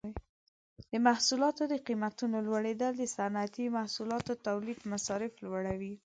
د 0.91 0.93
محصولاتو 1.07 1.63
د 1.69 1.75
قیمتونو 1.87 2.37
لوړیدل 2.47 2.91
د 2.97 3.03
صنعتي 3.15 3.65
محصولاتو 3.77 4.31
تولید 4.47 4.79
مصارف 4.91 5.31
لوړوي. 5.43 5.93